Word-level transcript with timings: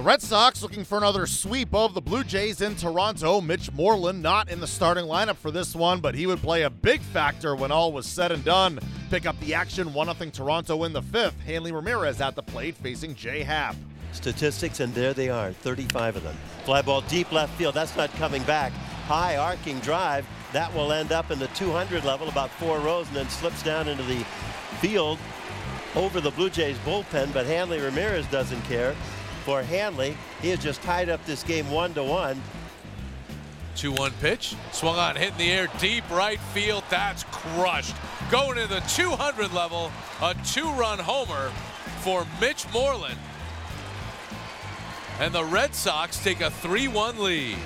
The 0.00 0.06
Red 0.06 0.22
Sox 0.22 0.62
looking 0.62 0.82
for 0.82 0.96
another 0.96 1.26
sweep 1.26 1.74
of 1.74 1.92
the 1.92 2.00
Blue 2.00 2.24
Jays 2.24 2.62
in 2.62 2.74
Toronto. 2.74 3.38
Mitch 3.38 3.70
Moreland 3.70 4.22
not 4.22 4.48
in 4.48 4.58
the 4.58 4.66
starting 4.66 5.04
lineup 5.04 5.36
for 5.36 5.50
this 5.50 5.76
one, 5.76 6.00
but 6.00 6.14
he 6.14 6.26
would 6.26 6.40
play 6.40 6.62
a 6.62 6.70
big 6.70 7.02
factor 7.02 7.54
when 7.54 7.70
all 7.70 7.92
was 7.92 8.06
said 8.06 8.32
and 8.32 8.42
done. 8.42 8.80
Pick 9.10 9.26
up 9.26 9.38
the 9.40 9.52
action 9.52 9.92
1 9.92 10.16
0 10.16 10.30
Toronto 10.30 10.84
in 10.84 10.94
the 10.94 11.02
fifth. 11.02 11.38
Hanley 11.40 11.70
Ramirez 11.70 12.22
at 12.22 12.34
the 12.34 12.42
plate 12.42 12.76
facing 12.76 13.14
Jay 13.14 13.42
Happ. 13.42 13.76
Statistics, 14.12 14.80
and 14.80 14.94
there 14.94 15.12
they 15.12 15.28
are 15.28 15.52
35 15.52 16.16
of 16.16 16.22
them. 16.22 16.36
Fly 16.64 16.80
ball 16.80 17.02
deep 17.02 17.30
left 17.30 17.54
field. 17.58 17.74
That's 17.74 17.94
not 17.94 18.10
coming 18.12 18.42
back. 18.44 18.72
High 19.06 19.36
arcing 19.36 19.80
drive. 19.80 20.26
That 20.54 20.74
will 20.74 20.92
end 20.92 21.12
up 21.12 21.30
in 21.30 21.38
the 21.38 21.48
200 21.48 22.06
level, 22.06 22.30
about 22.30 22.48
four 22.52 22.78
rows, 22.78 23.06
and 23.08 23.16
then 23.16 23.28
slips 23.28 23.62
down 23.62 23.86
into 23.86 24.04
the 24.04 24.24
field 24.80 25.18
over 25.94 26.22
the 26.22 26.30
Blue 26.30 26.48
Jays 26.48 26.78
bullpen. 26.86 27.34
But 27.34 27.44
Hanley 27.44 27.80
Ramirez 27.80 28.26
doesn't 28.28 28.62
care 28.62 28.96
for 29.50 29.64
Hanley. 29.64 30.16
He 30.40 30.50
has 30.50 30.60
just 30.60 30.80
tied 30.80 31.08
up 31.08 31.24
this 31.26 31.42
game 31.42 31.68
one 31.72 31.92
to 31.94 32.04
one. 32.04 32.40
2 33.74 33.90
1 33.90 34.12
pitch. 34.20 34.54
Swung 34.70 34.96
on, 34.96 35.16
hit 35.16 35.32
in 35.32 35.38
the 35.38 35.50
air, 35.50 35.66
deep 35.80 36.08
right 36.08 36.38
field. 36.54 36.84
That's 36.88 37.24
crushed. 37.24 37.96
Going 38.30 38.58
to 38.58 38.68
the 38.68 38.78
200 38.94 39.52
level. 39.52 39.90
A 40.22 40.36
two 40.46 40.70
run 40.74 41.00
homer 41.00 41.50
for 41.98 42.24
Mitch 42.40 42.64
Moreland. 42.72 43.18
And 45.18 45.34
the 45.34 45.44
Red 45.44 45.74
Sox 45.74 46.22
take 46.22 46.40
a 46.42 46.50
3 46.50 46.86
1 46.86 47.18
lead. 47.18 47.58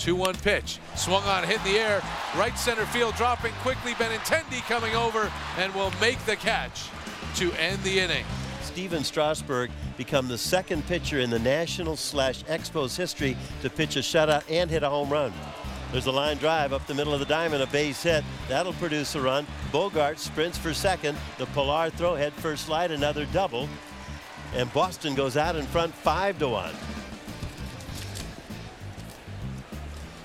2 0.00 0.16
1 0.16 0.34
pitch. 0.34 0.80
Swung 0.96 1.24
on, 1.24 1.44
hit 1.44 1.64
in 1.64 1.72
the 1.72 1.78
air. 1.78 2.02
Right 2.36 2.58
center 2.58 2.84
field, 2.84 3.14
dropping 3.14 3.52
quickly. 3.62 3.92
Benintendi 3.92 4.60
coming 4.68 4.94
over 4.94 5.32
and 5.56 5.74
will 5.74 5.92
make 5.98 6.18
the 6.26 6.36
catch 6.36 6.90
to 7.36 7.50
end 7.54 7.82
the 7.84 8.00
inning. 8.00 8.26
Stephen 8.72 9.02
Strasburg 9.02 9.68
become 9.96 10.28
the 10.28 10.38
second 10.38 10.86
pitcher 10.86 11.18
in 11.18 11.28
the 11.28 11.40
National 11.40 11.96
slash 11.96 12.44
Expos 12.44 12.96
history 12.96 13.36
to 13.62 13.68
pitch 13.68 13.96
a 13.96 13.98
shutout 13.98 14.44
and 14.48 14.70
hit 14.70 14.84
a 14.84 14.88
home 14.88 15.10
run. 15.10 15.32
There's 15.90 16.06
a 16.06 16.12
line 16.12 16.36
drive 16.36 16.72
up 16.72 16.86
the 16.86 16.94
middle 16.94 17.12
of 17.12 17.18
the 17.18 17.26
diamond, 17.26 17.64
a 17.64 17.66
base 17.66 18.04
hit. 18.04 18.22
That'll 18.48 18.72
produce 18.74 19.16
a 19.16 19.20
run. 19.20 19.44
Bogaerts 19.72 20.20
sprints 20.20 20.56
for 20.56 20.72
second. 20.72 21.18
The 21.38 21.46
Pillar 21.46 21.90
throw 21.90 22.14
head 22.14 22.32
first 22.34 22.66
slide, 22.66 22.92
another 22.92 23.26
double. 23.32 23.68
And 24.54 24.72
Boston 24.72 25.16
goes 25.16 25.36
out 25.36 25.56
in 25.56 25.66
front 25.66 25.92
five 25.92 26.38
to 26.38 26.48
one. 26.48 26.74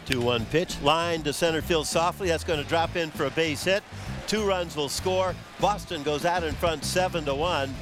2-1 0.06 0.48
pitch, 0.52 0.80
line 0.84 1.24
to 1.24 1.34
center 1.34 1.64
field 1.64 1.88
softly. 1.88 2.28
That's 2.28 2.44
going 2.44 2.62
to 2.62 2.70
drop 2.70 2.96
in 2.96 3.10
for 3.10 3.26
a 3.26 3.32
base 3.32 3.64
hit. 3.64 3.82
Two 4.28 4.48
runs 4.48 4.76
will 4.76 4.90
score. 4.90 5.34
Boston 5.60 6.04
goes 6.04 6.26
out 6.26 6.44
in 6.44 6.54
front 6.54 6.86
seven 6.86 7.26
to 7.26 7.34
one. 7.34 7.74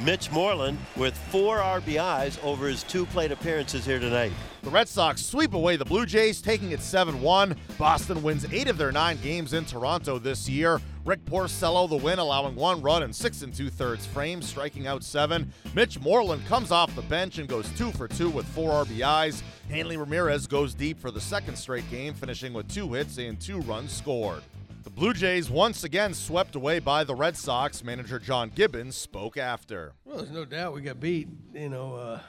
Mitch 0.00 0.30
Moreland 0.32 0.78
with 0.96 1.16
four 1.16 1.58
RBIs 1.58 2.42
over 2.42 2.66
his 2.66 2.82
two 2.82 3.06
plate 3.06 3.30
appearances 3.30 3.84
here 3.84 4.00
tonight. 4.00 4.32
The 4.62 4.70
Red 4.70 4.88
Sox 4.88 5.24
sweep 5.24 5.54
away 5.54 5.76
the 5.76 5.84
Blue 5.84 6.04
Jays, 6.04 6.40
taking 6.42 6.72
it 6.72 6.80
7 6.80 7.20
1. 7.22 7.56
Boston 7.78 8.22
wins 8.22 8.44
eight 8.52 8.68
of 8.68 8.76
their 8.76 8.90
nine 8.90 9.18
games 9.22 9.52
in 9.52 9.64
Toronto 9.64 10.18
this 10.18 10.48
year. 10.48 10.80
Rick 11.04 11.24
Porcello 11.26 11.88
the 11.88 11.96
win, 11.96 12.18
allowing 12.18 12.56
one 12.56 12.82
run 12.82 13.02
in 13.02 13.12
six 13.12 13.42
and 13.42 13.54
two 13.54 13.70
thirds 13.70 14.06
frames, 14.06 14.48
striking 14.48 14.86
out 14.86 15.04
seven. 15.04 15.52
Mitch 15.74 16.00
Moreland 16.00 16.44
comes 16.46 16.70
off 16.70 16.94
the 16.96 17.02
bench 17.02 17.38
and 17.38 17.46
goes 17.46 17.68
two 17.76 17.92
for 17.92 18.08
two 18.08 18.30
with 18.30 18.46
four 18.46 18.84
RBIs. 18.84 19.42
Hanley 19.68 19.96
Ramirez 19.96 20.46
goes 20.46 20.74
deep 20.74 20.98
for 20.98 21.10
the 21.10 21.20
second 21.20 21.56
straight 21.56 21.88
game, 21.90 22.14
finishing 22.14 22.52
with 22.52 22.72
two 22.72 22.92
hits 22.94 23.18
and 23.18 23.38
two 23.38 23.60
runs 23.60 23.92
scored. 23.92 24.42
The 24.84 24.90
Blue 24.90 25.14
Jays 25.14 25.48
once 25.48 25.82
again 25.82 26.12
swept 26.12 26.54
away 26.54 26.78
by 26.78 27.04
the 27.04 27.14
Red 27.14 27.38
Sox. 27.38 27.82
Manager 27.82 28.18
John 28.18 28.50
Gibbons 28.54 28.94
spoke 28.94 29.38
after. 29.38 29.94
Well, 30.04 30.18
there's 30.18 30.30
no 30.30 30.44
doubt 30.44 30.74
we 30.74 30.82
got 30.82 31.00
beat. 31.00 31.26
You 31.54 31.70
know, 31.70 31.94
uh, 31.94 32.20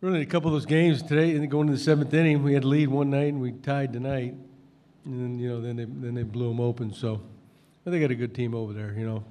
really 0.00 0.22
a 0.22 0.26
couple 0.26 0.48
of 0.48 0.54
those 0.54 0.64
games 0.64 1.02
today, 1.02 1.36
and 1.36 1.50
going 1.50 1.66
to 1.66 1.74
the 1.74 1.78
seventh 1.78 2.14
inning, 2.14 2.42
we 2.42 2.54
had 2.54 2.64
lead 2.64 2.88
one 2.88 3.10
night 3.10 3.28
and 3.28 3.42
we 3.42 3.52
tied 3.52 3.92
tonight, 3.92 4.34
and 5.04 5.20
then 5.20 5.38
you 5.38 5.50
know 5.50 5.60
then 5.60 5.76
they 5.76 5.84
then 5.84 6.14
they 6.14 6.22
blew 6.22 6.48
them 6.48 6.60
open. 6.60 6.94
So, 6.94 7.20
they 7.84 8.00
got 8.00 8.10
a 8.10 8.14
good 8.14 8.34
team 8.34 8.54
over 8.54 8.72
there. 8.72 8.94
You 8.96 9.04
know, 9.04 9.24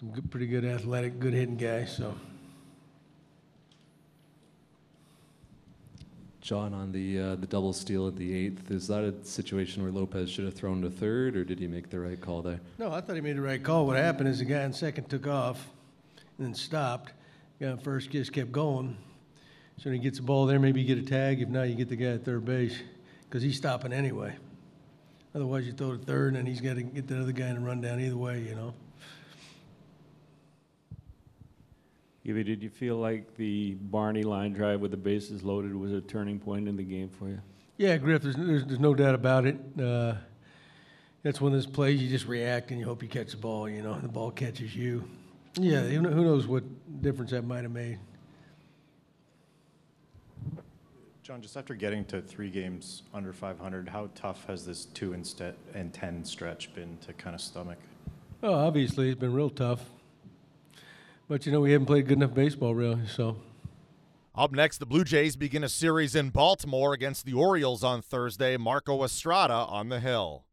some 0.00 0.12
good, 0.12 0.30
pretty 0.30 0.46
good 0.46 0.64
athletic, 0.64 1.18
good 1.20 1.34
hitting 1.34 1.58
guys. 1.58 1.94
So. 1.94 2.14
John, 6.44 6.74
on 6.74 6.92
the 6.92 7.18
uh, 7.18 7.34
the 7.36 7.46
double 7.46 7.72
steal 7.72 8.06
at 8.06 8.16
the 8.16 8.34
eighth, 8.34 8.70
is 8.70 8.86
that 8.88 9.02
a 9.02 9.24
situation 9.24 9.82
where 9.82 9.90
Lopez 9.90 10.28
should 10.28 10.44
have 10.44 10.52
thrown 10.52 10.82
to 10.82 10.90
third, 10.90 11.38
or 11.38 11.42
did 11.42 11.58
he 11.58 11.66
make 11.66 11.88
the 11.88 11.98
right 11.98 12.20
call 12.20 12.42
there? 12.42 12.60
No, 12.78 12.92
I 12.92 13.00
thought 13.00 13.16
he 13.16 13.22
made 13.22 13.38
the 13.38 13.40
right 13.40 13.62
call. 13.62 13.86
What 13.86 13.96
happened 13.96 14.28
is 14.28 14.40
the 14.40 14.44
guy 14.44 14.62
in 14.62 14.74
second 14.74 15.08
took 15.08 15.26
off, 15.26 15.66
and 16.36 16.46
then 16.46 16.54
stopped. 16.54 17.14
The 17.58 17.64
guy 17.64 17.72
in 17.72 17.78
first 17.78 18.10
just 18.10 18.34
kept 18.34 18.52
going. 18.52 18.94
So 19.78 19.84
when 19.84 19.94
he 19.94 20.00
gets 20.00 20.18
the 20.18 20.24
ball 20.24 20.44
there, 20.44 20.58
maybe 20.60 20.82
you 20.82 20.86
get 20.86 21.02
a 21.02 21.08
tag. 21.08 21.40
If 21.40 21.48
not, 21.48 21.62
you 21.62 21.76
get 21.76 21.88
the 21.88 21.96
guy 21.96 22.08
at 22.08 22.26
third 22.26 22.44
base 22.44 22.76
because 23.22 23.42
he's 23.42 23.56
stopping 23.56 23.94
anyway. 23.94 24.36
Otherwise, 25.34 25.64
you 25.66 25.72
throw 25.72 25.92
to 25.92 25.98
third, 25.98 26.36
and 26.36 26.46
he's 26.46 26.60
got 26.60 26.74
to 26.74 26.82
get 26.82 27.08
the 27.08 27.22
other 27.22 27.32
guy 27.32 27.46
a 27.46 27.58
run 27.58 27.80
down 27.80 27.98
either 28.00 28.18
way, 28.18 28.40
you 28.40 28.54
know. 28.54 28.74
Gibby, 32.24 32.42
did 32.42 32.62
you 32.62 32.70
feel 32.70 32.96
like 32.96 33.36
the 33.36 33.74
Barney 33.74 34.22
line 34.22 34.54
drive 34.54 34.80
with 34.80 34.90
the 34.90 34.96
bases 34.96 35.42
loaded 35.42 35.74
was 35.74 35.92
a 35.92 36.00
turning 36.00 36.38
point 36.38 36.66
in 36.66 36.76
the 36.76 36.82
game 36.82 37.10
for 37.10 37.28
you? 37.28 37.38
Yeah, 37.76 37.98
Griff, 37.98 38.22
there's, 38.22 38.36
there's, 38.36 38.64
there's 38.64 38.80
no 38.80 38.94
doubt 38.94 39.14
about 39.14 39.44
it. 39.44 39.56
Uh, 39.78 40.14
that's 41.22 41.40
one 41.40 41.52
of 41.52 41.56
those 41.58 41.66
plays 41.66 42.02
you 42.02 42.08
just 42.08 42.26
react 42.26 42.70
and 42.70 42.80
you 42.80 42.86
hope 42.86 43.02
you 43.02 43.08
catch 43.08 43.32
the 43.32 43.36
ball, 43.36 43.68
you 43.68 43.82
know, 43.82 43.98
the 44.00 44.08
ball 44.08 44.30
catches 44.30 44.74
you. 44.74 45.04
Yeah, 45.56 45.82
who 45.82 46.00
who 46.08 46.24
knows 46.24 46.46
what 46.46 46.64
difference 47.02 47.30
that 47.30 47.44
might 47.44 47.62
have 47.62 47.72
made. 47.72 47.98
John, 51.22 51.40
just 51.40 51.56
after 51.56 51.74
getting 51.74 52.04
to 52.06 52.20
three 52.20 52.50
games 52.50 53.02
under 53.14 53.32
500, 53.32 53.88
how 53.88 54.10
tough 54.14 54.46
has 54.46 54.66
this 54.66 54.86
two 54.86 55.12
and, 55.14 55.26
st- 55.26 55.54
and 55.74 55.92
10 55.92 56.24
stretch 56.24 56.74
been 56.74 56.98
to 57.06 57.12
kind 57.14 57.34
of 57.34 57.40
stomach? 57.40 57.78
Oh, 58.42 58.52
obviously, 58.52 59.08
it's 59.10 59.18
been 59.18 59.32
real 59.32 59.48
tough. 59.48 59.80
But, 61.26 61.46
you 61.46 61.52
know, 61.52 61.60
we 61.60 61.72
haven't 61.72 61.86
played 61.86 62.06
good 62.06 62.18
enough 62.18 62.34
baseball, 62.34 62.74
really, 62.74 63.06
so. 63.06 63.36
Up 64.34 64.52
next, 64.52 64.78
the 64.78 64.86
Blue 64.86 65.04
Jays 65.04 65.36
begin 65.36 65.64
a 65.64 65.68
series 65.68 66.14
in 66.14 66.30
Baltimore 66.30 66.92
against 66.92 67.24
the 67.24 67.32
Orioles 67.32 67.82
on 67.82 68.02
Thursday. 68.02 68.56
Marco 68.56 69.02
Estrada 69.04 69.54
on 69.54 69.88
the 69.88 70.00
hill. 70.00 70.44